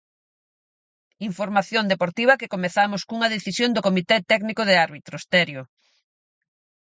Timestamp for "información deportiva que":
1.29-2.51